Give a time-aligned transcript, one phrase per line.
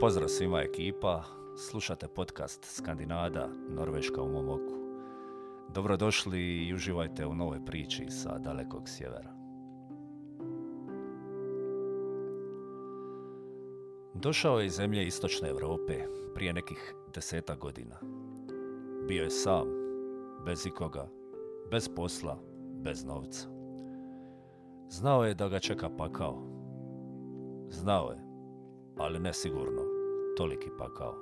[0.00, 1.22] Pozdrav svima ekipa,
[1.56, 4.74] slušate podcast Skandinada, Norveška u mom oku.
[5.74, 9.32] Dobrodošli i uživajte u novoj priči sa dalekog sjevera.
[14.14, 15.94] Došao je iz zemlje istočne Europe
[16.34, 17.96] prije nekih deseta godina.
[19.08, 19.68] Bio je sam,
[20.46, 21.08] bez ikoga,
[21.70, 22.38] bez posla,
[22.82, 23.48] bez novca.
[24.88, 26.42] Znao je da ga čeka pakao.
[27.70, 28.18] Znao je,
[28.96, 29.95] ali ne sigurno,
[30.36, 31.14] toliki pakao.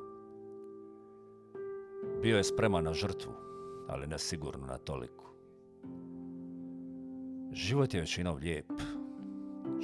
[2.22, 3.32] Bio je spreman na žrtvu,
[3.88, 5.24] ali ne sigurno na toliku.
[7.52, 8.72] Život je većinom lijep.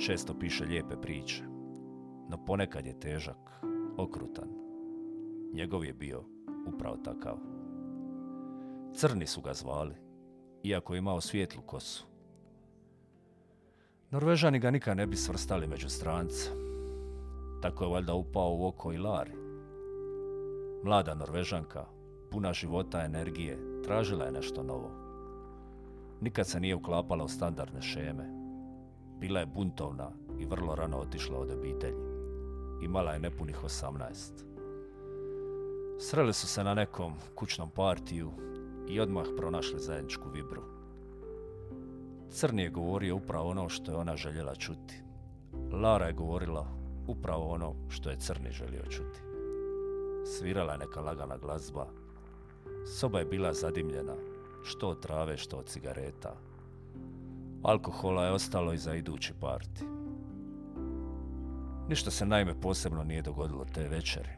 [0.07, 1.43] Često piše lijepe priče,
[2.29, 3.51] no ponekad je težak,
[3.97, 4.49] okrutan.
[5.53, 6.25] Njegov je bio
[6.75, 7.37] upravo takav.
[8.93, 9.95] Crni su ga zvali,
[10.63, 12.07] iako je imao svijetlu kosu.
[14.11, 16.70] Norvežani ga nikad ne bi svrstali među strance.
[17.61, 19.33] Tako je valjda upao u oko i Lari.
[20.85, 21.85] Mlada Norvežanka,
[22.31, 24.91] puna života, energije, tražila je nešto novo.
[26.21, 28.31] Nikad se nije uklapala u standardne šeme.
[29.19, 32.11] Bila je buntovna i vrlo rano otišla od obitelji.
[32.83, 34.45] Imala je nepunih osamnaest.
[35.99, 38.33] Sreli su se na nekom kućnom partiju
[38.89, 40.63] i odmah pronašli zajedničku vibru.
[42.29, 45.03] Crni je govorio upravo ono što je ona željela čuti.
[45.73, 46.80] Lara je govorila
[47.11, 49.21] upravo ono što je Crni želio čuti.
[50.27, 51.87] Svirala neka lagana glazba.
[52.99, 54.15] Soba je bila zadimljena,
[54.65, 56.37] što od trave, što od cigareta.
[57.63, 59.85] Alkohola je ostalo i za idući parti.
[61.89, 64.31] Ništa se naime posebno nije dogodilo te večeri.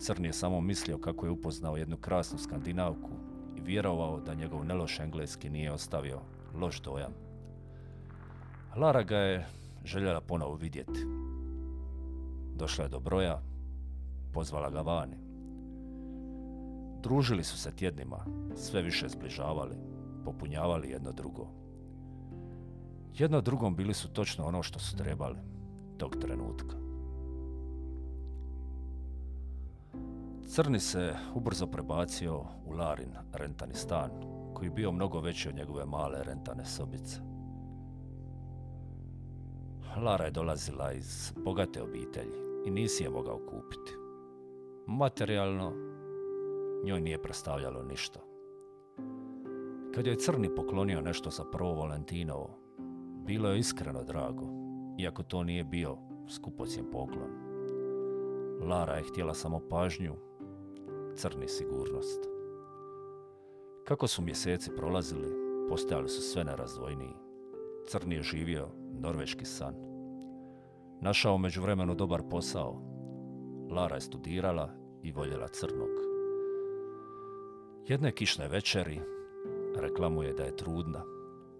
[0.00, 3.10] Crni je samo mislio kako je upoznao jednu krasnu skandinavku
[3.56, 6.20] i vjerovao da njegov neloš engleski nije ostavio
[6.54, 7.12] loš dojam.
[8.76, 9.46] Lara ga je
[9.84, 11.06] željela ponovo vidjeti.
[12.58, 13.42] Došla je do broja,
[14.32, 15.16] pozvala ga vani.
[17.02, 18.18] Družili su se tjednima,
[18.56, 19.76] sve više zbližavali,
[20.24, 21.46] popunjavali jedno drugo.
[23.14, 25.38] Jedno drugom bili su točno ono što su trebali,
[25.98, 26.76] tog trenutka.
[30.46, 34.10] Crni se ubrzo prebacio u Larin rentani stan,
[34.54, 37.20] koji bio mnogo veći od njegove male rentane sobice.
[39.96, 43.96] Lara je dolazila iz bogate obitelji i nisi je mogao kupiti.
[44.86, 45.72] Materijalno
[46.84, 48.20] njoj nije predstavljalo ništa.
[49.94, 52.58] Kad joj Crni poklonio nešto za prvo Valentinovo,
[53.26, 54.46] bilo je iskreno drago,
[54.98, 55.96] iako to nije bio
[56.34, 57.30] skupocjen poklon.
[58.68, 60.14] Lara je htjela samo pažnju,
[61.14, 62.28] Crni sigurnost.
[63.84, 65.28] Kako su mjeseci prolazili,
[65.68, 67.14] postajali su sve nerazdvojniji.
[67.86, 68.68] Crni je živio
[69.00, 69.74] norveški san.
[71.00, 72.82] Našao u međuvremenu dobar posao.
[73.70, 74.70] Lara je studirala
[75.02, 75.88] i voljela crnog.
[77.86, 79.00] Jedne kišne večeri
[79.76, 81.04] rekla mu je da je trudna,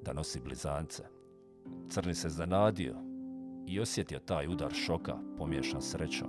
[0.03, 1.03] da nosi blizance.
[1.89, 2.95] Crni se zanadio
[3.67, 6.29] i osjetio taj udar šoka pomiješan srećom.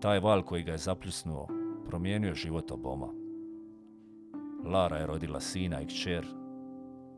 [0.00, 1.48] Taj val koji ga je zapljusnuo
[1.86, 3.08] promijenio život oboma.
[4.64, 6.26] Lara je rodila sina i kćer.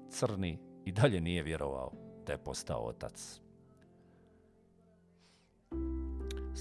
[0.09, 1.93] Crni i dalje nije vjerovao
[2.27, 3.41] da je postao otac.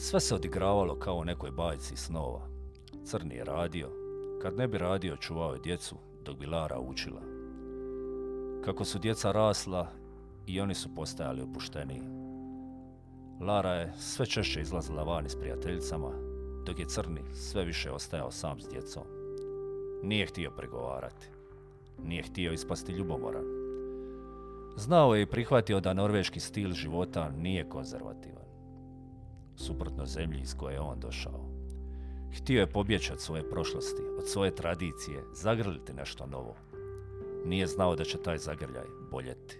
[0.01, 2.47] Sve se odigravalo kao u nekoj bajci snova.
[3.05, 3.89] Crni je radio.
[4.41, 5.95] Kad ne bi radio, čuvao je djecu
[6.25, 7.21] dok bi Lara učila.
[8.65, 9.87] Kako su djeca rasla,
[10.47, 12.01] i oni su postajali opušteniji.
[13.41, 16.11] Lara je sve češće izlazila van s prijateljicama,
[16.65, 19.03] dok je Crni sve više ostajao sam s djecom.
[20.03, 21.27] Nije htio pregovarati.
[22.03, 23.45] Nije htio ispasti ljubomoran.
[24.75, 28.48] Znao je i prihvatio da norveški stil života nije konzervativan.
[29.59, 31.49] Suprotno zemlji iz koje je on došao.
[32.37, 36.55] Htio je pobjeći od svoje prošlosti, od svoje tradicije, zagrliti nešto novo.
[37.45, 39.59] Nije znao da će taj zagrljaj boljeti.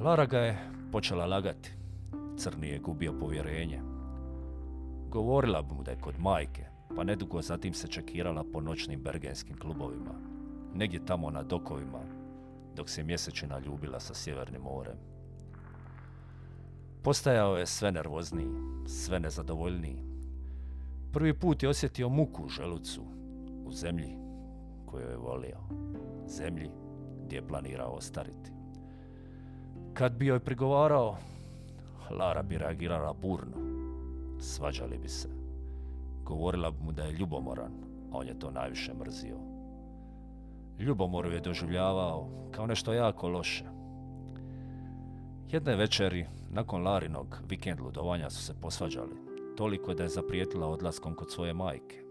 [0.00, 1.70] Lara ga je počela lagati.
[2.36, 3.80] Crni je gubio povjerenje.
[5.08, 6.64] Govorila mu da je kod majke,
[6.96, 10.14] pa nedugo zatim se čekirala po noćnim bergenskim klubovima,
[10.74, 12.00] negdje tamo na dokovima,
[12.76, 15.13] dok se mjesečina ljubila sa sjevernim morem.
[17.04, 18.48] Postajao je sve nervozniji,
[18.86, 19.96] sve nezadovoljniji.
[21.12, 23.02] Prvi put je osjetio muku u želucu,
[23.66, 24.16] u zemlji
[24.86, 25.58] koju je volio,
[26.26, 26.70] zemlji
[27.24, 28.50] gdje je planirao ostariti.
[29.94, 31.16] Kad bi joj prigovarao,
[32.10, 33.56] Lara bi reagirala burno.
[34.40, 35.28] Svađali bi se.
[36.24, 37.72] Govorila bi mu da je ljubomoran,
[38.12, 39.36] a on je to najviše mrzio.
[40.78, 43.64] Ljubomoru je doživljavao kao nešto jako loše.
[45.50, 49.16] Jedne večeri, Nakon Larinog vikend ludovanja su se posvađali,
[49.56, 52.04] toliko da je zaprijetila odlaskom kod svoje majke.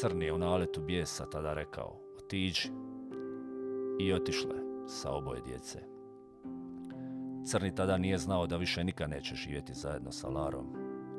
[0.00, 2.68] Crni je u naletu bijesa tada rekao, otiđi.
[4.00, 4.54] I otišle
[4.86, 5.78] sa oboje djece.
[7.46, 10.66] Crni tada nije znao da više nikad neće živjeti zajedno sa Larom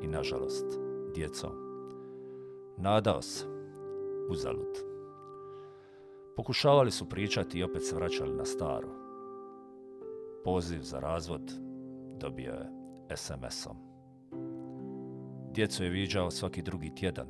[0.02, 0.66] i, nažalost,
[1.14, 1.52] djecom.
[2.76, 3.46] Nadao se,
[4.30, 4.78] uzalud.
[6.36, 9.07] Pokušavali su pričati i opet se vraćali na staro.
[10.44, 11.52] Poziv za razvod
[12.20, 12.70] dobio je
[13.16, 13.76] SMS-om.
[15.52, 17.28] Djecu je viđao svaki drugi tjedan.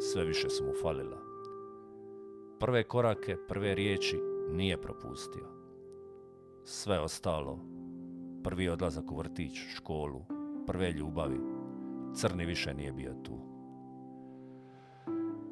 [0.00, 1.18] Sve više su mu falila.
[2.60, 4.20] Prve korake, prve riječi
[4.50, 5.46] nije propustio.
[6.64, 7.58] Sve ostalo,
[8.44, 10.24] prvi odlazak u vrtić, školu,
[10.66, 11.40] prve ljubavi,
[12.14, 13.38] crni više nije bio tu.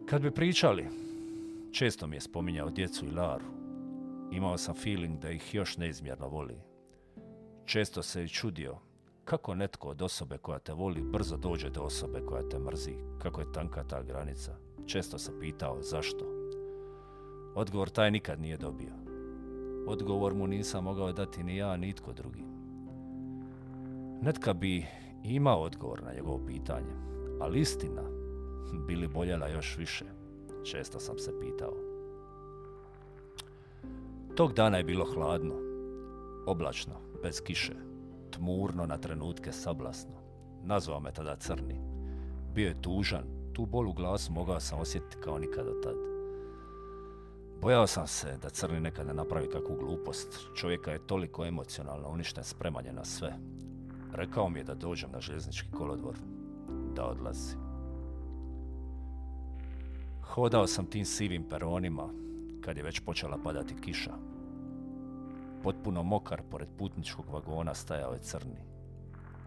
[0.07, 0.89] Kad bi pričali,
[1.73, 3.45] često mi je spominjao djecu i Laru.
[4.31, 6.61] Imao sam feeling da ih još neizmjerno voli.
[7.65, 8.79] Često se i čudio
[9.25, 13.41] kako netko od osobe koja te voli brzo dođe do osobe koja te mrzi, kako
[13.41, 14.57] je tanka ta granica.
[14.87, 16.25] Često se pitao zašto.
[17.55, 18.93] Odgovor taj nikad nije dobio.
[19.87, 22.45] Odgovor mu nisam mogao dati ni ja, ni itko drugi.
[24.23, 24.87] Netka bi
[25.25, 26.95] imao odgovor na njegovo pitanje,
[27.41, 28.03] ali istina
[28.87, 30.05] bili boljela još više.
[30.65, 31.96] Često sam se pitao.
[34.37, 35.55] Tog dana je bilo hladno,
[36.47, 37.75] oblačno, bez kiše,
[38.31, 40.13] tmurno na trenutke sablasno.
[40.63, 41.81] Nazvao me tada crni.
[42.55, 45.95] Bio je tužan, tu bol u glasu mogao sam osjetiti kao nikada tad.
[47.63, 50.41] Bojao sam se da crni nekada ne napravi kakvu glupost.
[50.55, 53.33] Čovjeka je toliko emocionalno uništen spremanje na sve.
[54.13, 56.17] Rekao mi je da dođem na željeznički kolodvor,
[56.95, 57.57] da odlazi.
[60.23, 62.27] Hodao sam tim sivim peronima
[62.67, 64.13] kad je već počela padati kiša.
[65.63, 68.61] Potpuno mokar pored putničkog vagona stajao je crni.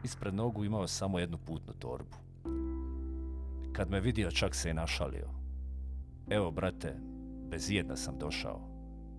[0.04, 2.18] Ispred nogu imao samo jednu putnu torbu.
[3.74, 5.28] Kad me vidio čak se i našalio.
[6.30, 6.96] Evo, brate,
[7.50, 8.62] bez jedna sam došao.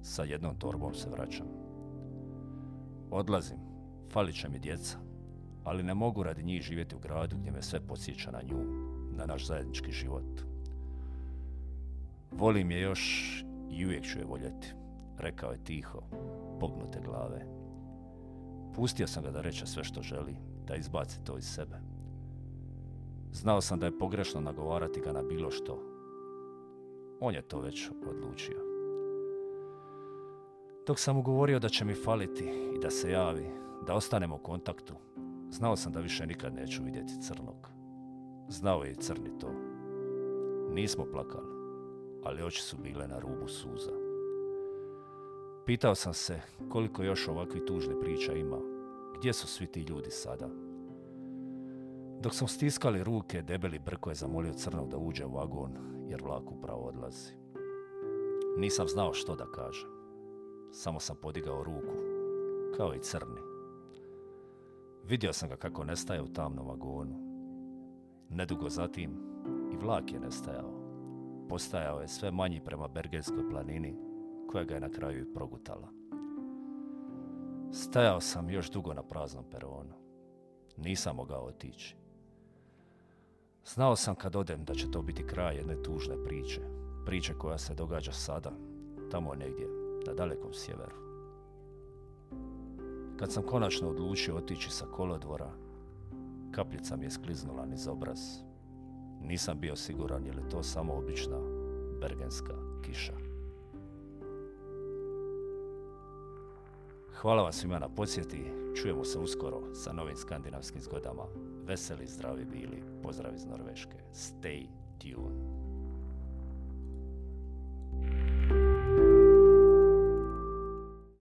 [0.02, 1.46] Sa jednom torbom se vraćam.
[3.10, 3.58] Odlazim,
[4.12, 4.98] falit će mi djeca,
[5.64, 8.64] ali ne mogu radi njih živjeti u gradu gdje me sve podsjeća na nju,
[9.16, 10.40] na naš zajednički život.
[12.30, 14.74] Volim je još i uvijek ću je voljeti,
[15.18, 15.98] rekao je tiho,
[16.60, 17.46] pognute glave.
[18.74, 20.36] Pustio sam ga da reče sve što želi,
[20.66, 21.76] da izbaci to iz sebe.
[23.32, 25.82] Znao sam da je pogrešno nagovarati ga na bilo što.
[27.20, 28.60] On je to već odlučio.
[30.86, 32.44] Dok sam mu govorio da će mi faliti
[32.76, 33.46] i da se javi,
[33.86, 34.94] da ostanemo u kontaktu,
[35.50, 37.70] znao sam da više nikad neću vidjeti crnog.
[38.48, 39.52] Znao je i crni to.
[40.72, 41.59] Nismo plakali,
[42.24, 43.92] ali oči su bile na rubu suza.
[45.66, 48.58] Pitao sam se koliko još ovakvih tužne priča ima.
[49.18, 50.48] Gdje su svi ti ljudi sada?
[52.20, 55.72] Dok smo stiskali ruke, debeli brko je zamolio crnog da uđe u vagon,
[56.08, 57.32] jer vlak upravo odlazi.
[58.56, 59.88] Nisam znao što da kažem.
[60.72, 61.94] Samo sam podigao ruku,
[62.76, 63.40] kao i crni.
[65.04, 67.14] Vidio sam ga kako nestaje u tamnom vagonu.
[68.28, 69.10] Nedugo zatim
[69.72, 70.79] i vlak je nestajao.
[71.50, 73.94] Postajao je sve manji prema Bergenskoj planini,
[74.50, 75.88] koja ga je na kraju i progutala.
[77.72, 79.94] Stajao sam još dugo na praznom peronu.
[80.76, 81.96] Nisam mogao otići.
[83.64, 86.60] Znao sam kad odem da će to biti kraj jedne tužne priče.
[87.06, 88.52] Priče koja se događa sada,
[89.10, 89.66] tamo negdje,
[90.06, 90.96] na dalekom sjeveru.
[93.16, 95.50] Kad sam konačno odlučio otići sa kolodvora,
[96.52, 98.49] kapljica mi je skliznula niz obraz.
[99.20, 101.38] Nisam bio siguran je li to samo obična
[102.00, 103.12] bergenska kiša.
[107.20, 108.44] Hvala vam svima na podsjeti.
[108.82, 111.22] Čujemo se uskoro sa novim skandinavskim zgodama.
[111.66, 112.82] Veseli, zdravi bili.
[113.02, 113.96] Pozdrav iz Norveške.
[114.12, 114.66] Stay
[114.98, 115.69] tuned.